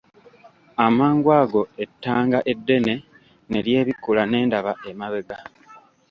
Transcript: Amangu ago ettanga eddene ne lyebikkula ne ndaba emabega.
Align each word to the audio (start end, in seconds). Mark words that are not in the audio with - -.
Amangu 0.85 1.29
ago 1.41 1.61
ettanga 1.83 2.39
eddene 2.51 2.95
ne 3.49 3.59
lyebikkula 3.65 4.23
ne 4.27 4.39
ndaba 4.47 4.71
emabega. 4.89 5.37